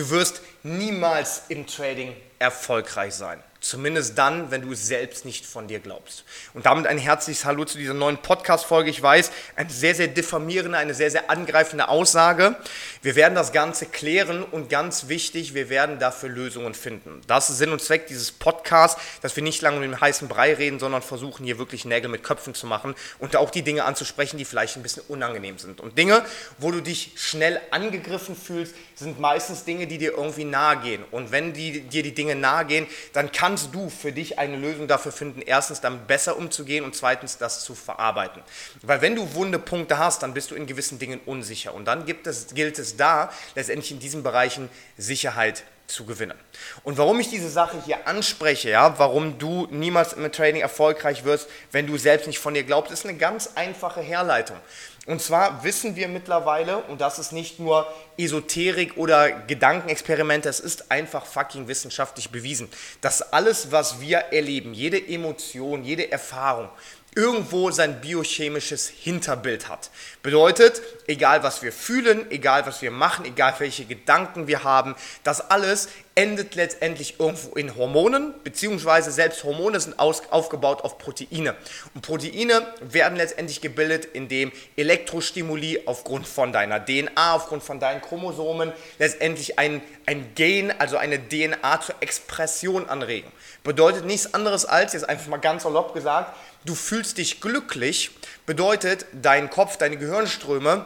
[0.00, 3.42] Du wirst niemals im Trading erfolgreich sein.
[3.60, 6.24] Zumindest dann, wenn du es selbst nicht von dir glaubst.
[6.54, 8.88] Und damit ein herzliches Hallo zu dieser neuen Podcast-Folge.
[8.88, 12.56] Ich weiß, eine sehr, sehr diffamierende, eine sehr, sehr angreifende Aussage.
[13.02, 17.20] Wir werden das Ganze klären und ganz wichtig, wir werden dafür Lösungen finden.
[17.26, 20.54] Das ist Sinn und Zweck dieses Podcasts, dass wir nicht lange um den heißen Brei
[20.54, 24.38] reden, sondern versuchen hier wirklich Nägel mit Köpfen zu machen und auch die Dinge anzusprechen,
[24.38, 25.80] die vielleicht ein bisschen unangenehm sind.
[25.80, 26.24] Und Dinge,
[26.56, 31.04] wo du dich schnell angegriffen fühlst, sind meistens Dinge, die dir irgendwie nahe gehen.
[31.10, 34.56] Und wenn die, dir die Dinge nahe gehen, dann kann kannst du für dich eine
[34.56, 38.42] Lösung dafür finden, erstens damit besser umzugehen und zweitens das zu verarbeiten.
[38.82, 42.06] Weil wenn du wunde Punkte hast, dann bist du in gewissen Dingen unsicher und dann
[42.24, 46.38] es, gilt es da, letztendlich in diesen Bereichen Sicherheit zu gewinnen.
[46.84, 51.48] Und warum ich diese Sache hier anspreche, ja, warum du niemals im Trading erfolgreich wirst,
[51.72, 54.58] wenn du selbst nicht von dir glaubst, ist eine ganz einfache Herleitung.
[55.06, 57.92] Und zwar wissen wir mittlerweile, und das ist nicht nur
[58.22, 62.68] Esoterik oder Gedankenexperimente, es ist einfach fucking wissenschaftlich bewiesen,
[63.00, 66.68] dass alles, was wir erleben, jede Emotion, jede Erfahrung,
[67.14, 69.90] irgendwo sein biochemisches Hinterbild hat.
[70.22, 75.50] Bedeutet, egal was wir fühlen, egal was wir machen, egal welche Gedanken wir haben, das
[75.50, 81.56] alles endet letztendlich irgendwo in Hormonen, beziehungsweise selbst Hormone sind aus, aufgebaut auf Proteine.
[81.94, 88.72] Und Proteine werden letztendlich gebildet, indem Elektrostimuli aufgrund von deiner DNA, aufgrund von deinen Chromosomen
[88.98, 93.32] letztendlich ein, ein Gen, also eine DNA zur Expression anregen.
[93.64, 96.36] Bedeutet nichts anderes als, jetzt einfach mal ganz salopp gesagt,
[96.66, 98.10] du fühlst dich glücklich,
[98.44, 100.84] bedeutet dein Kopf, deine Gehirnströme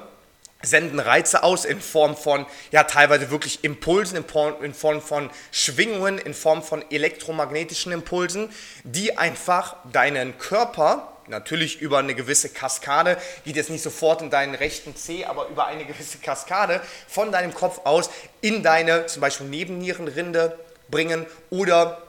[0.63, 4.25] senden Reize aus in Form von, ja, teilweise wirklich Impulsen,
[4.63, 8.51] in Form von Schwingungen, in Form von elektromagnetischen Impulsen,
[8.83, 14.55] die einfach deinen Körper, natürlich über eine gewisse Kaskade, geht jetzt nicht sofort in deinen
[14.55, 19.47] rechten Zeh, aber über eine gewisse Kaskade von deinem Kopf aus in deine zum Beispiel
[19.47, 20.59] Nebennierenrinde
[20.91, 22.03] bringen oder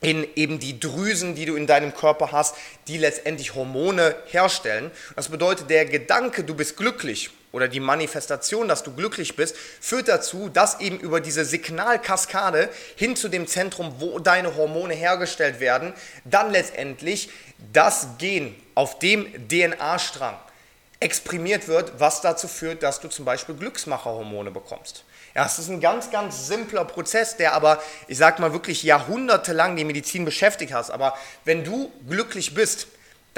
[0.00, 2.54] in eben die Drüsen, die du in deinem Körper hast,
[2.86, 4.90] die letztendlich Hormone herstellen.
[5.16, 10.08] Das bedeutet, der Gedanke, du bist glücklich oder die Manifestation, dass du glücklich bist, führt
[10.08, 15.94] dazu, dass eben über diese Signalkaskade hin zu dem Zentrum, wo deine Hormone hergestellt werden,
[16.24, 17.30] dann letztendlich
[17.72, 20.36] das Gen auf dem DNA-Strang
[21.00, 25.04] exprimiert wird, was dazu führt, dass du zum Beispiel Glücksmacherhormone bekommst.
[25.38, 29.76] Ja, es ist ein ganz, ganz simpler Prozess, der aber, ich sag mal, wirklich jahrhundertelang
[29.76, 30.90] die Medizin beschäftigt hat.
[30.90, 32.88] Aber wenn du glücklich bist,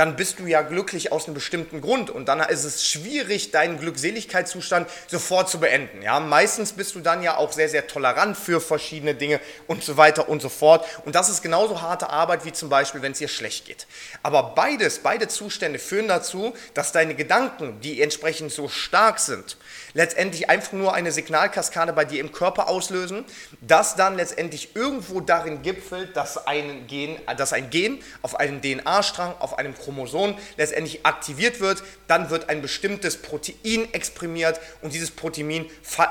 [0.00, 3.78] dann bist du ja glücklich aus einem bestimmten Grund und dann ist es schwierig, deinen
[3.78, 6.00] Glückseligkeitszustand sofort zu beenden.
[6.00, 9.98] Ja, meistens bist du dann ja auch sehr, sehr tolerant für verschiedene Dinge und so
[9.98, 10.86] weiter und so fort.
[11.04, 13.86] Und das ist genauso harte Arbeit wie zum Beispiel, wenn es dir schlecht geht.
[14.22, 19.58] Aber beides, beide Zustände führen dazu, dass deine Gedanken, die entsprechend so stark sind,
[19.92, 23.26] letztendlich einfach nur eine Signalkaskade bei dir im Körper auslösen,
[23.60, 29.34] das dann letztendlich irgendwo darin gipfelt, dass ein Gen, dass ein Gen auf einem DNA-Strang,
[29.40, 35.66] auf einem Chromosom letztendlich aktiviert wird, dann wird ein bestimmtes Protein exprimiert und dieses Protein,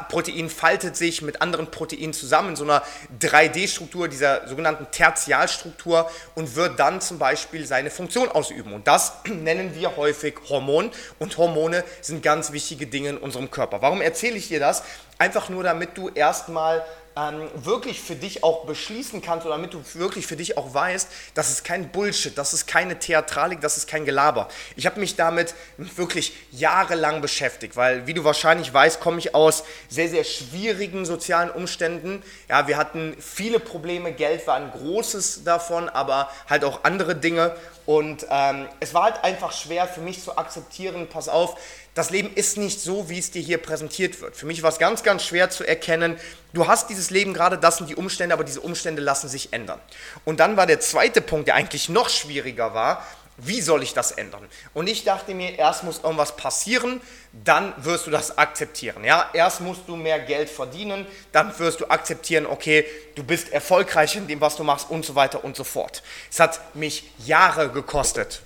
[0.09, 2.83] Protein faltet sich mit anderen Proteinen zusammen in so einer
[3.19, 8.73] 3D-Struktur, dieser sogenannten Tertialstruktur und wird dann zum Beispiel seine Funktion ausüben.
[8.73, 13.81] Und das nennen wir häufig Hormon und Hormone sind ganz wichtige Dinge in unserem Körper.
[13.81, 14.83] Warum erzähle ich dir das?
[15.17, 16.85] Einfach nur, damit du erstmal
[17.19, 21.09] ähm, wirklich für dich auch beschließen kannst oder damit du wirklich für dich auch weißt,
[21.33, 24.47] das ist kein Bullshit, das ist keine Theatralik, das ist kein Gelaber.
[24.75, 29.63] Ich habe mich damit wirklich jahrelang beschäftigt, weil wie du wahrscheinlich weißt, komme ich aus
[29.89, 32.23] sehr, sehr schwierigen sozialen Umständen.
[32.47, 37.55] Ja, wir hatten viele Probleme, Geld war ein großes davon, aber halt auch andere Dinge.
[37.85, 41.59] Und ähm, es war halt einfach schwer für mich zu akzeptieren, pass auf,
[41.93, 44.35] das Leben ist nicht so, wie es dir hier präsentiert wird.
[44.35, 46.17] Für mich war es ganz, ganz schwer zu erkennen,
[46.53, 49.79] du hast dieses Leben gerade, das sind die Umstände, aber diese Umstände lassen sich ändern.
[50.25, 53.05] Und dann war der zweite Punkt, der eigentlich noch schwieriger war,
[53.41, 54.45] wie soll ich das ändern?
[54.73, 57.01] Und ich dachte mir, erst muss irgendwas passieren,
[57.31, 59.03] dann wirst du das akzeptieren.
[59.03, 59.29] Ja?
[59.33, 62.85] Erst musst du mehr Geld verdienen, dann wirst du akzeptieren, okay,
[63.15, 66.03] du bist erfolgreich in dem, was du machst und so weiter und so fort.
[66.29, 68.41] Es hat mich Jahre gekostet,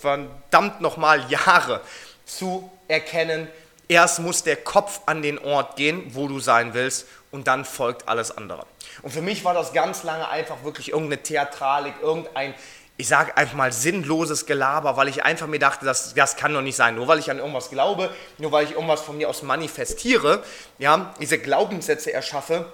[0.00, 1.80] verdammt nochmal Jahre,
[2.24, 3.48] zu erkennen,
[3.88, 8.08] erst muss der Kopf an den Ort gehen, wo du sein willst, und dann folgt
[8.08, 8.66] alles andere.
[9.00, 12.54] Und für mich war das ganz lange einfach wirklich irgendeine Theatralik, irgendein,
[12.98, 16.60] ich sage einfach mal sinnloses Gelaber, weil ich einfach mir dachte, das, das kann doch
[16.60, 16.94] nicht sein.
[16.94, 20.44] Nur weil ich an irgendwas glaube, nur weil ich irgendwas von mir aus manifestiere,
[20.78, 22.70] ja, diese Glaubenssätze erschaffe,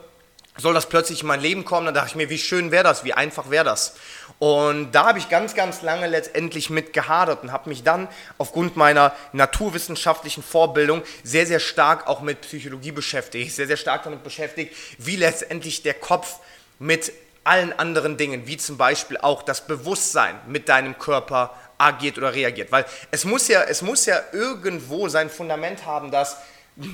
[0.58, 1.86] soll das plötzlich in mein Leben kommen.
[1.86, 3.94] Dann dachte ich mir, wie schön wäre das, wie einfach wäre das.
[4.38, 8.76] Und da habe ich ganz, ganz lange letztendlich mit gehadert und habe mich dann aufgrund
[8.76, 14.74] meiner naturwissenschaftlichen Vorbildung sehr, sehr stark auch mit Psychologie beschäftigt, sehr, sehr stark damit beschäftigt,
[14.98, 16.36] wie letztendlich der Kopf
[16.78, 17.12] mit
[17.44, 22.70] allen anderen Dingen, wie zum Beispiel auch das Bewusstsein mit deinem Körper agiert oder reagiert.
[22.70, 26.36] Weil es muss ja, es muss ja irgendwo sein Fundament haben, dass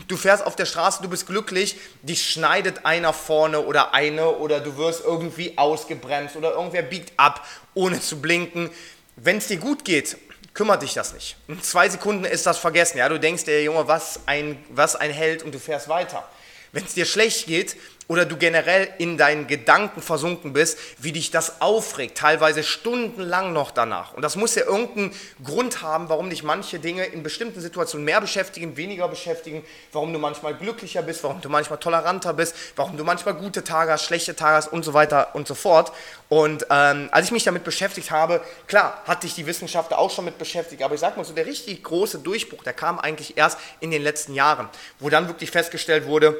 [0.09, 4.61] du fährst auf der Straße, du bist glücklich, dich schneidet einer vorne oder eine oder
[4.61, 8.71] du wirst irgendwie ausgebremst oder irgendwer biegt ab, ohne zu blinken.
[9.17, 10.17] Wenn es dir gut geht,
[10.55, 11.37] kümmert dich das nicht.
[11.49, 12.99] In zwei Sekunden ist das vergessen.
[12.99, 16.27] Ja, du denkst dir, Junge, was ein, was ein Held und du fährst weiter.
[16.73, 17.77] Wenn es dir schlecht geht,
[18.09, 23.71] oder du generell in deinen Gedanken versunken bist, wie dich das aufregt, teilweise stundenlang noch
[23.71, 24.15] danach.
[24.15, 25.13] Und das muss ja irgendeinen
[25.43, 30.19] Grund haben, warum dich manche Dinge in bestimmten Situationen mehr beschäftigen, weniger beschäftigen, warum du
[30.19, 34.37] manchmal glücklicher bist, warum du manchmal toleranter bist, warum du manchmal gute Tage hast, schlechte
[34.37, 35.93] Tage hast und so weiter und so fort.
[36.29, 40.25] Und ähm, als ich mich damit beschäftigt habe, klar, hat dich die Wissenschaft auch schon
[40.25, 43.59] mit beschäftigt, aber ich sag mal so, der richtig große Durchbruch, der kam eigentlich erst
[43.81, 44.69] in den letzten Jahren,
[44.99, 46.37] wo dann wirklich festgestellt wurde,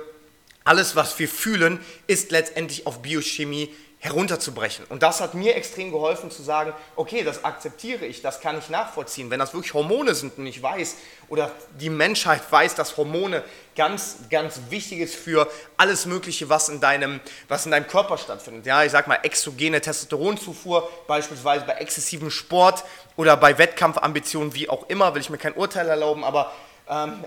[0.65, 3.71] alles, was wir fühlen, ist letztendlich auf Biochemie
[4.05, 4.85] herunterzubrechen.
[4.91, 8.69] Und das hat mir extrem geholfen zu sagen, okay, das akzeptiere ich, das kann ich
[8.69, 9.31] nachvollziehen.
[9.31, 10.97] Wenn das wirklich Hormone sind und ich weiß,
[11.31, 11.51] oder
[11.81, 13.43] die Menschheit weiß, dass Hormone
[13.75, 17.19] ganz, ganz wichtig ist für alles Mögliche, was in deinem,
[17.49, 18.67] was in deinem Körper stattfindet.
[18.67, 22.85] Ja, ich sag mal, exogene Testosteronzufuhr, beispielsweise bei exzessivem Sport
[23.17, 26.53] oder bei Wettkampfambitionen, wie auch immer, will ich mir kein Urteil erlauben, aber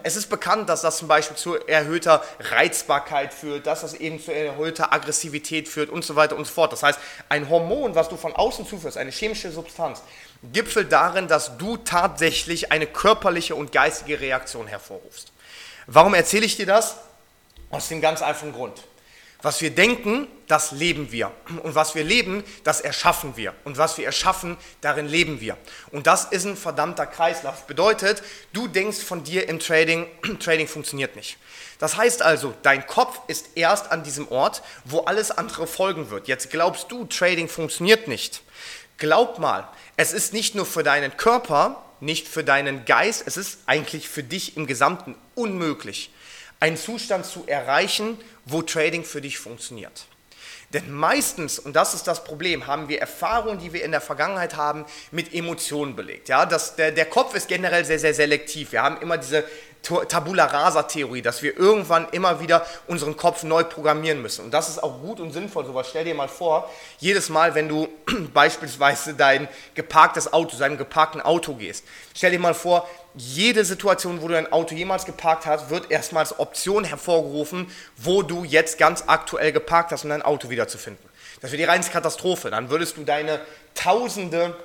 [0.03, 4.31] es ist bekannt, dass das zum Beispiel zu erhöhter Reizbarkeit führt, dass das eben zu
[4.31, 6.73] erhöhter Aggressivität führt und so weiter und so fort.
[6.73, 6.99] Das heißt,
[7.29, 10.03] ein Hormon, was du von außen zuführst, eine chemische Substanz,
[10.53, 15.31] gipfelt darin, dass du tatsächlich eine körperliche und geistige Reaktion hervorrufst.
[15.87, 16.97] Warum erzähle ich dir das?
[17.71, 18.83] Aus dem ganz einfachen Grund.
[19.41, 21.31] Was wir denken, das leben wir.
[21.61, 23.53] Und was wir leben, das erschaffen wir.
[23.65, 25.57] Und was wir erschaffen, darin leben wir.
[25.91, 27.67] Und das ist ein verdammter Kreislauf.
[27.67, 28.23] Bedeutet,
[28.53, 30.07] du denkst von dir im Trading,
[30.39, 31.37] Trading funktioniert nicht.
[31.79, 36.27] Das heißt also, dein Kopf ist erst an diesem Ort, wo alles andere folgen wird.
[36.27, 38.41] Jetzt glaubst du, Trading funktioniert nicht.
[38.97, 43.59] Glaub mal, es ist nicht nur für deinen Körper, nicht für deinen Geist, es ist
[43.67, 46.11] eigentlich für dich im Gesamten unmöglich,
[46.59, 50.07] einen Zustand zu erreichen, wo Trading für dich funktioniert.
[50.73, 54.57] Denn meistens, und das ist das Problem, haben wir Erfahrungen, die wir in der Vergangenheit
[54.57, 56.27] haben, mit Emotionen belegt.
[56.27, 58.73] Ja, das, der, der Kopf ist generell sehr, sehr selektiv.
[58.73, 59.45] Wir haben immer diese
[59.81, 64.43] Tabula Rasa-Theorie, dass wir irgendwann immer wieder unseren Kopf neu programmieren müssen.
[64.43, 65.65] Und das ist auch gut und sinnvoll.
[65.65, 67.87] Sowas stell dir mal vor, jedes Mal, wenn du
[68.33, 74.27] beispielsweise dein geparktes Auto, deinem geparkten Auto gehst, stell dir mal vor, jede Situation, wo
[74.27, 79.03] du dein Auto jemals geparkt hast, wird erstmal als Option hervorgerufen, wo du jetzt ganz
[79.07, 81.03] aktuell geparkt hast, um dein Auto wiederzufinden.
[81.41, 82.49] Das wäre die reinste Katastrophe.
[82.49, 83.39] Dann würdest du deine
[83.75, 84.55] tausende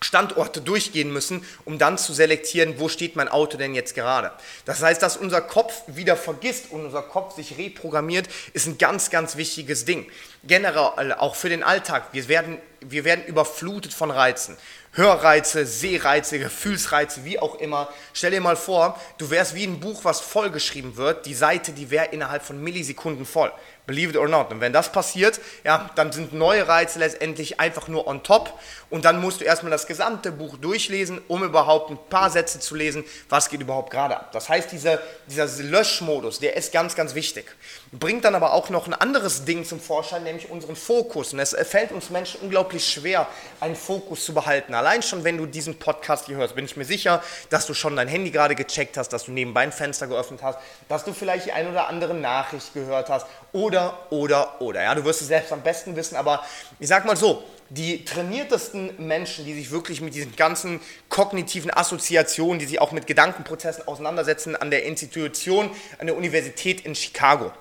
[0.00, 4.30] Standorte durchgehen müssen, um dann zu selektieren, wo steht mein Auto denn jetzt gerade.
[4.64, 9.10] Das heißt, dass unser Kopf wieder vergisst und unser Kopf sich reprogrammiert, ist ein ganz,
[9.10, 10.06] ganz wichtiges Ding.
[10.44, 12.04] Generell auch für den Alltag.
[12.12, 14.56] Wir werden, wir werden überflutet von Reizen.
[14.98, 17.88] Hörreize, Sehreize, Gefühlsreize, wie auch immer.
[18.12, 21.24] Stell dir mal vor, du wärst wie ein Buch, was vollgeschrieben wird.
[21.24, 23.52] Die Seite, die wäre innerhalb von Millisekunden voll.
[23.88, 24.50] Believe it or not.
[24.50, 28.52] Und wenn das passiert, ja, dann sind neue Reize letztendlich einfach nur on top.
[28.90, 32.74] Und dann musst du erstmal das gesamte Buch durchlesen, um überhaupt ein paar Sätze zu
[32.74, 34.32] lesen, was geht überhaupt gerade ab.
[34.32, 37.46] Das heißt, dieser, dieser Löschmodus, der ist ganz, ganz wichtig.
[37.92, 41.32] Bringt dann aber auch noch ein anderes Ding zum Vorschein, nämlich unseren Fokus.
[41.32, 43.26] Und es fällt uns Menschen unglaublich schwer,
[43.60, 44.74] einen Fokus zu behalten.
[45.02, 48.08] Schon, wenn du diesen Podcast hier hörst, bin ich mir sicher, dass du schon dein
[48.08, 51.52] Handy gerade gecheckt hast, dass du nebenbei ein Fenster geöffnet hast, dass du vielleicht die
[51.52, 54.82] ein oder andere Nachricht gehört hast oder, oder, oder.
[54.82, 56.44] Ja, du wirst es selbst am besten wissen, aber
[56.78, 60.80] ich sag mal so, die trainiertesten Menschen, die sich wirklich mit diesen ganzen
[61.10, 66.94] kognitiven Assoziationen, die sich auch mit Gedankenprozessen auseinandersetzen, an der Institution, an der Universität in
[66.94, 67.52] Chicago.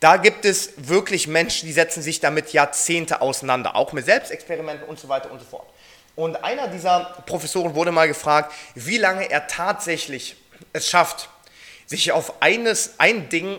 [0.00, 4.98] Da gibt es wirklich Menschen, die setzen sich damit Jahrzehnte auseinander, auch mit Selbstexperimenten und
[4.98, 5.68] so weiter und so fort.
[6.14, 10.36] Und einer dieser Professoren wurde mal gefragt, wie lange er tatsächlich
[10.72, 11.28] es schafft,
[11.86, 13.58] sich auf eines, ein Ding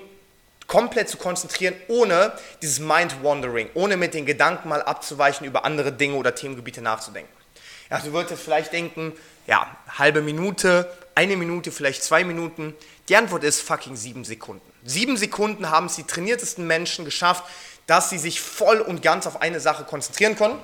[0.67, 6.15] komplett zu konzentrieren, ohne dieses Mind-Wandering, ohne mit den Gedanken mal abzuweichen, über andere Dinge
[6.15, 7.31] oder Themengebiete nachzudenken.
[7.89, 9.13] Ja, du würdest vielleicht denken,
[9.45, 12.73] ja, halbe Minute, eine Minute, vielleicht zwei Minuten.
[13.09, 14.67] Die Antwort ist fucking sieben Sekunden.
[14.83, 17.43] Sieben Sekunden haben es die trainiertesten Menschen geschafft,
[17.85, 20.57] dass sie sich voll und ganz auf eine Sache konzentrieren können,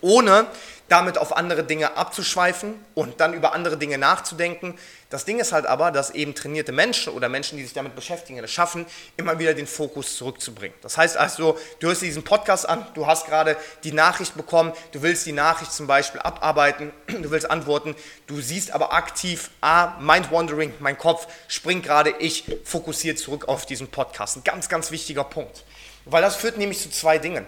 [0.00, 0.46] ohne
[0.92, 4.78] damit auf andere Dinge abzuschweifen und dann über andere Dinge nachzudenken.
[5.08, 8.38] Das Ding ist halt aber, dass eben trainierte Menschen oder Menschen, die sich damit beschäftigen,
[8.44, 8.84] es schaffen,
[9.16, 10.76] immer wieder den Fokus zurückzubringen.
[10.82, 15.00] Das heißt also, du hörst diesen Podcast an, du hast gerade die Nachricht bekommen, du
[15.00, 17.96] willst die Nachricht zum Beispiel abarbeiten, du willst antworten,
[18.26, 23.88] du siehst aber aktiv, ah, Mind-Wandering, mein Kopf springt gerade, ich fokussiere zurück auf diesen
[23.88, 24.36] Podcast.
[24.36, 25.64] Ein ganz, ganz wichtiger Punkt.
[26.04, 27.46] Weil das führt nämlich zu zwei Dingen.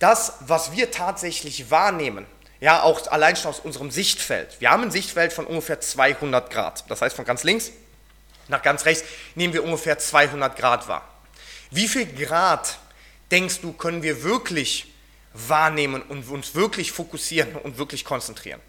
[0.00, 2.26] Das, was wir tatsächlich wahrnehmen,
[2.60, 4.60] ja, auch allein schon aus unserem Sichtfeld.
[4.60, 6.84] Wir haben ein Sichtfeld von ungefähr 200 Grad.
[6.88, 7.72] Das heißt, von ganz links
[8.48, 11.08] nach ganz rechts nehmen wir ungefähr 200 Grad wahr.
[11.70, 12.78] Wie viel Grad
[13.30, 14.92] denkst du, können wir wirklich
[15.32, 18.60] wahrnehmen und uns wirklich fokussieren und wirklich konzentrieren?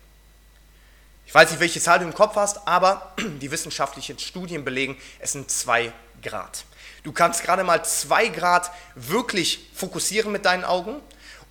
[1.26, 5.32] Ich weiß nicht, welche Zahl du im Kopf hast, aber die wissenschaftlichen Studien belegen, es
[5.32, 6.64] sind 2 Grad.
[7.04, 11.02] Du kannst gerade mal 2 Grad wirklich fokussieren mit deinen Augen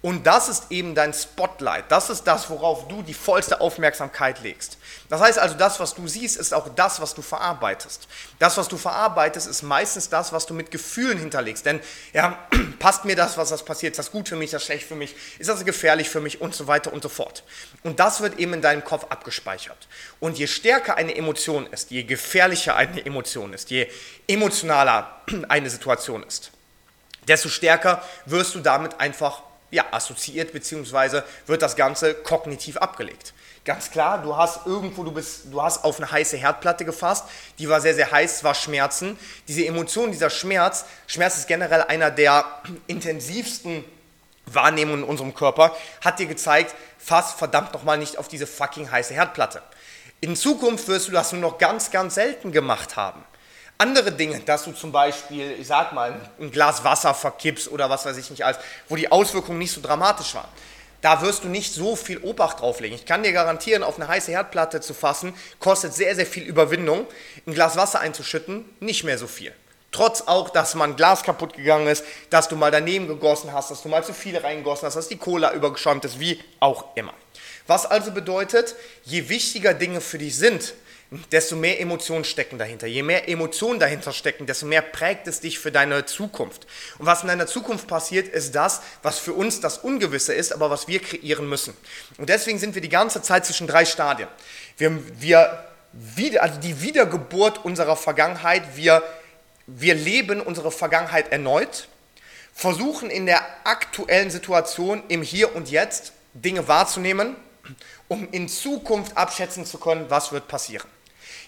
[0.02, 1.84] und das ist eben dein Spotlight.
[1.90, 4.78] Das ist das, worauf du die vollste Aufmerksamkeit legst.
[5.10, 8.08] Das heißt also, das, was du siehst, ist auch das, was du verarbeitest.
[8.38, 11.66] Das, was du verarbeitest, ist meistens das, was du mit Gefühlen hinterlegst.
[11.66, 11.80] Denn
[12.14, 12.38] ja,
[12.78, 13.92] passt mir das, was das passiert?
[13.92, 14.46] Ist das gut für mich?
[14.46, 15.14] Ist das schlecht für mich?
[15.38, 16.40] Ist das gefährlich für mich?
[16.40, 17.44] Und so weiter und so fort.
[17.82, 19.86] Und das wird eben in deinem Kopf abgespeichert.
[20.18, 23.86] Und je stärker eine Emotion ist, je gefährlicher eine Emotion ist, je
[24.26, 26.52] emotionaler eine Situation ist,
[27.28, 33.32] desto stärker wirst du damit einfach ja, assoziiert, beziehungsweise wird das Ganze kognitiv abgelegt.
[33.64, 37.26] Ganz klar, du hast irgendwo, du bist, du hast auf eine heiße Herdplatte gefasst,
[37.58, 39.18] die war sehr, sehr heiß, war Schmerzen.
[39.48, 42.44] Diese Emotion, dieser Schmerz, Schmerz ist generell einer der
[42.86, 43.84] intensivsten
[44.46, 49.14] Wahrnehmungen in unserem Körper, hat dir gezeigt, fass verdammt nochmal nicht auf diese fucking heiße
[49.14, 49.62] Herdplatte.
[50.22, 53.24] In Zukunft wirst du das nur noch ganz, ganz selten gemacht haben
[53.80, 58.04] andere Dinge, dass du zum Beispiel, ich sag mal, ein Glas Wasser verkippst oder was
[58.04, 58.58] weiß ich nicht alles,
[58.88, 60.48] wo die Auswirkungen nicht so dramatisch waren.
[61.00, 62.94] Da wirst du nicht so viel Obacht drauflegen.
[62.94, 67.06] Ich kann dir garantieren, auf eine heiße Herdplatte zu fassen, kostet sehr, sehr viel Überwindung.
[67.46, 69.54] Ein Glas Wasser einzuschütten, nicht mehr so viel.
[69.92, 73.70] Trotz auch, dass mal ein Glas kaputt gegangen ist, dass du mal daneben gegossen hast,
[73.70, 77.14] dass du mal zu viel reingegossen hast, dass die Cola übergeschäumt ist, wie auch immer.
[77.66, 80.74] Was also bedeutet, je wichtiger Dinge für dich sind,
[81.32, 82.86] desto mehr Emotionen stecken dahinter.
[82.86, 86.66] Je mehr Emotionen dahinter stecken, desto mehr prägt es dich für deine Zukunft.
[86.98, 90.70] Und was in deiner Zukunft passiert, ist das, was für uns das Ungewisse ist, aber
[90.70, 91.76] was wir kreieren müssen.
[92.16, 94.28] Und deswegen sind wir die ganze Zeit zwischen drei Stadien.
[94.76, 99.02] Wir, wir wieder, also die Wiedergeburt unserer Vergangenheit, wir,
[99.66, 101.88] wir leben unsere Vergangenheit erneut,
[102.54, 107.34] versuchen in der aktuellen Situation im Hier und Jetzt Dinge wahrzunehmen,
[108.06, 110.86] um in Zukunft abschätzen zu können, was wird passieren.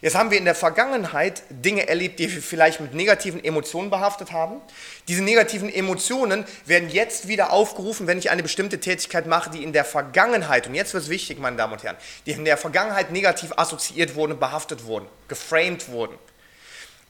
[0.02, 4.32] Jetzt haben wir in der Vergangenheit Dinge erlebt, die wir vielleicht mit negativen Emotionen behaftet
[4.32, 4.60] haben.
[5.06, 9.72] Diese negativen Emotionen werden jetzt wieder aufgerufen, wenn ich eine bestimmte Tätigkeit mache, die in
[9.72, 13.12] der Vergangenheit, und jetzt wird es wichtig, meine Damen und Herren, die in der Vergangenheit
[13.12, 16.18] negativ assoziiert wurden, behaftet wurden, geframed wurden.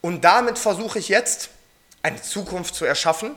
[0.03, 1.49] Und damit versuche ich jetzt
[2.03, 3.35] eine Zukunft zu erschaffen.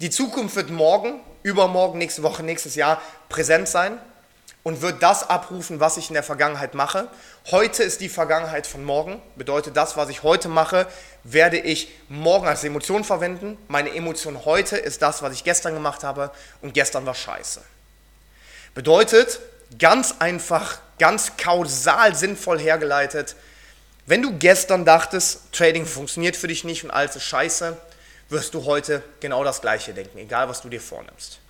[0.00, 4.00] Die Zukunft wird morgen, übermorgen, nächste Woche, nächstes Jahr präsent sein
[4.62, 7.08] und wird das abrufen, was ich in der Vergangenheit mache.
[7.50, 9.22] Heute ist die Vergangenheit von morgen.
[9.36, 10.86] Bedeutet, das, was ich heute mache,
[11.24, 13.56] werde ich morgen als Emotion verwenden.
[13.68, 17.62] Meine Emotion heute ist das, was ich gestern gemacht habe und gestern war scheiße.
[18.74, 19.40] Bedeutet,
[19.78, 23.36] ganz einfach, ganz kausal sinnvoll hergeleitet,
[24.08, 27.76] wenn du gestern dachtest, Trading funktioniert für dich nicht und alles ist scheiße,
[28.30, 31.40] wirst du heute genau das Gleiche denken, egal was du dir vornimmst.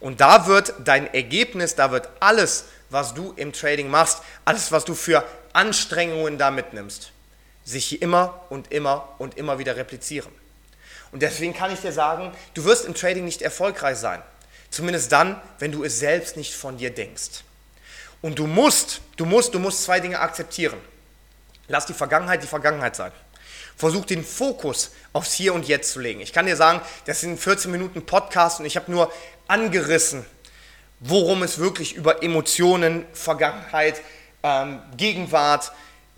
[0.00, 4.84] Und da wird dein Ergebnis, da wird alles, was du im Trading machst, alles, was
[4.84, 7.12] du für Anstrengungen da mitnimmst,
[7.64, 10.32] sich immer und immer und immer wieder replizieren.
[11.10, 14.22] Und deswegen kann ich dir sagen, du wirst im Trading nicht erfolgreich sein.
[14.70, 17.42] Zumindest dann, wenn du es selbst nicht von dir denkst.
[18.20, 20.78] Und du musst, du musst, du musst zwei Dinge akzeptieren.
[21.68, 23.12] Lass die Vergangenheit die Vergangenheit sein.
[23.78, 26.20] Versuch den Fokus aufs Hier und Jetzt zu legen.
[26.20, 29.12] Ich kann dir sagen, das sind 14 Minuten Podcast und ich habe nur
[29.46, 30.26] angerissen,
[30.98, 34.02] worum es wirklich über Emotionen, Vergangenheit,
[34.42, 35.70] ähm, Gegenwart,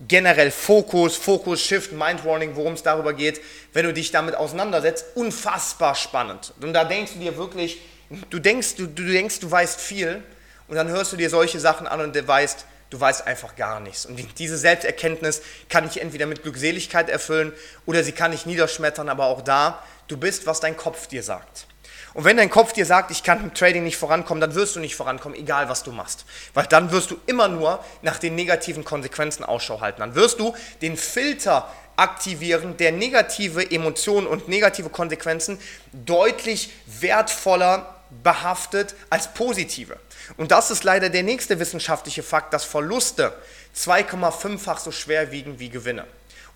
[0.09, 3.43] generell Fokus, Fokus, Shift, Mind Warning, worum es darüber geht,
[3.75, 6.55] wenn du dich damit auseinandersetzt, unfassbar spannend.
[6.63, 7.83] Und da denkst du dir wirklich,
[8.31, 10.23] du denkst, du, du denkst, du weißt viel
[10.67, 13.81] und dann hörst du dir solche Sachen an und du weißt, du weißt einfach gar
[13.81, 14.05] nichts.
[14.05, 17.53] Und diese Selbsterkenntnis kann ich entweder mit Glückseligkeit erfüllen
[17.87, 21.67] oder sie kann ich niederschmettern, aber auch da, du bist, was dein Kopf dir sagt.
[22.13, 24.81] Und wenn dein Kopf dir sagt, ich kann im Trading nicht vorankommen, dann wirst du
[24.81, 26.25] nicht vorankommen, egal was du machst.
[26.55, 30.01] Weil dann wirst du immer nur nach den negativen Konsequenzen Ausschau halten.
[30.01, 35.61] Dann wirst du den Filter aktivieren, der negative Emotionen und negative Konsequenzen
[35.93, 39.97] deutlich wertvoller behaftet als positive.
[40.37, 43.33] Und das ist leider der nächste wissenschaftliche Fakt, dass Verluste
[43.77, 46.07] 2,5-fach so schwer wiegen wie Gewinne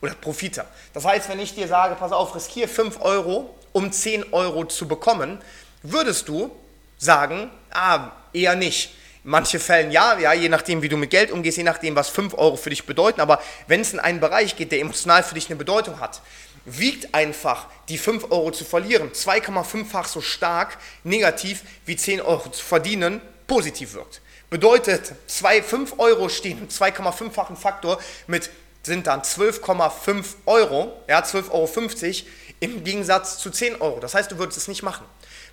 [0.01, 0.65] oder Profite.
[0.93, 4.87] Das heißt, wenn ich dir sage, pass auf, riskiere 5 Euro, um 10 Euro zu
[4.87, 5.39] bekommen,
[5.83, 6.51] würdest du
[6.99, 8.95] sagen, ah, eher nicht.
[9.25, 12.11] In manchen Fällen ja, ja, je nachdem, wie du mit Geld umgehst, je nachdem, was
[12.11, 13.21] 5 Euro für dich bedeuten.
[13.21, 16.21] Aber wenn es in einen Bereich geht, der emotional für dich eine Bedeutung hat,
[16.67, 22.65] wiegt einfach die 5 Euro zu verlieren 2,5-fach so stark negativ wie 10 Euro zu
[22.65, 24.21] verdienen positiv wirkt.
[24.51, 28.51] Bedeutet, 2, 5 Euro stehen im 2,5-fachen Faktor mit
[28.87, 32.29] sind dann 12,5 Euro, ja, 12,50 Euro
[32.61, 34.01] im Gegensatz zu 10 Euro.
[34.01, 35.05] Das heißt, du würdest es nicht machen.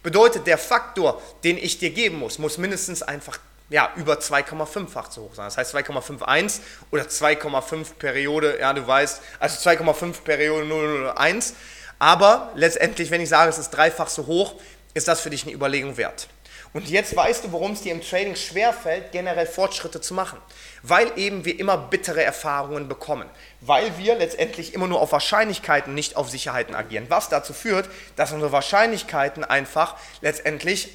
[0.03, 5.21] Bedeutet, der Faktor, den ich dir geben muss, muss mindestens einfach ja, über 2,5-fach zu
[5.21, 5.45] hoch sein.
[5.45, 6.59] Das heißt 2,51
[6.91, 11.53] oder 2,5 Periode, ja, du weißt, also 2,5 Periode 001.
[11.99, 14.55] Aber letztendlich, wenn ich sage, es ist dreifach so hoch,
[14.93, 16.27] ist das für dich eine Überlegung wert.
[16.73, 20.39] Und jetzt weißt du, warum es dir im Trading schwerfällt, generell Fortschritte zu machen.
[20.83, 23.29] Weil eben wir immer bittere Erfahrungen bekommen.
[23.59, 27.05] Weil wir letztendlich immer nur auf Wahrscheinlichkeiten, nicht auf Sicherheiten agieren.
[27.09, 30.89] Was dazu führt, dass unsere Wahrscheinlichkeiten einfach letztendlich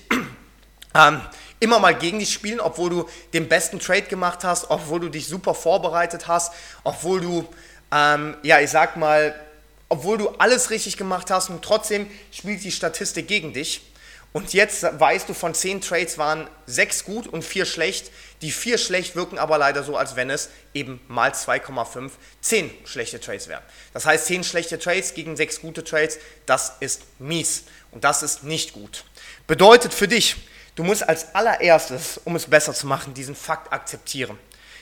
[0.95, 1.21] ähm,
[1.61, 5.26] immer mal gegen dich spielen, obwohl du den besten Trade gemacht hast, obwohl du dich
[5.26, 6.54] super vorbereitet hast,
[6.85, 7.47] obwohl du,
[7.92, 9.35] ähm, ja, ich sag mal,
[9.88, 13.83] obwohl du alles richtig gemacht hast und trotzdem spielt die Statistik gegen dich.
[14.37, 18.12] Und jetzt weißt du, von zehn Trades waren sechs gut und vier schlecht.
[18.43, 22.11] Die vier schlecht wirken aber leider so, als wenn es eben mal 2,5
[22.43, 23.62] zehn schlechte Trades wären.
[23.95, 28.45] Das heißt, zehn schlechte Trades gegen sechs gute Trades, das ist mies und das ist
[28.45, 29.07] nicht gut.
[29.47, 30.37] Bedeutet für dich,
[30.75, 34.38] du musst als allererstes, um es besser zu machen, diesen Fakt akzeptieren.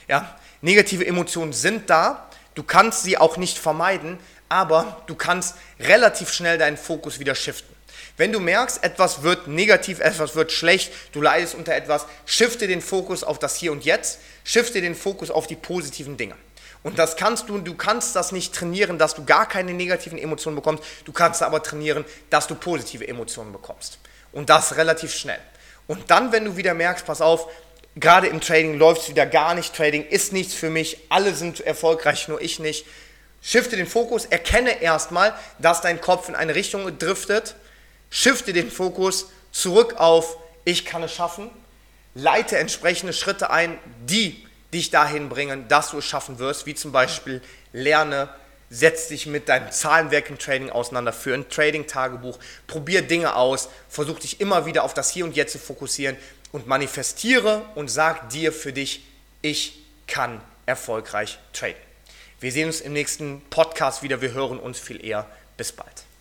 [0.09, 4.19] Ja, negative Emotionen sind da, du kannst sie auch nicht vermeiden,
[4.49, 7.74] aber du kannst relativ schnell deinen Fokus wieder shiften.
[8.17, 12.81] Wenn du merkst, etwas wird negativ, etwas wird schlecht, du leidest unter etwas, shifte den
[12.81, 16.35] Fokus auf das Hier und Jetzt, shifte den Fokus auf die positiven Dinge.
[16.81, 20.55] Und das kannst du, du kannst das nicht trainieren, dass du gar keine negativen Emotionen
[20.55, 23.97] bekommst, du kannst aber trainieren, dass du positive Emotionen bekommst.
[24.31, 25.39] Und das relativ schnell.
[25.87, 27.49] Und dann, wenn du wieder merkst, pass auf,
[27.95, 31.59] gerade im Trading läuft es wieder gar nicht, Trading ist nichts für mich, alle sind
[31.59, 32.85] erfolgreich, nur ich nicht.
[33.41, 37.55] Shifte den Fokus, erkenne erstmal, dass dein Kopf in eine Richtung driftet
[38.09, 41.49] shifte den Fokus zurück auf ich kann es schaffen,
[42.15, 46.91] leite entsprechende Schritte ein, die dich dahin bringen, dass du es schaffen wirst, wie zum
[46.91, 47.41] Beispiel
[47.71, 48.29] lerne,
[48.69, 54.19] setz dich mit deinem Zahlenwerk im Trading auseinander, für ein Trading-Tagebuch, probier Dinge aus, versuch
[54.19, 56.17] dich immer wieder auf das Hier und Jetzt zu fokussieren
[56.51, 59.05] und manifestiere und sag dir für dich,
[59.41, 61.75] ich kann erfolgreich traden.
[62.39, 65.27] Wir sehen uns im nächsten Podcast wieder, wir hören uns viel eher.
[65.57, 66.04] Bis bald.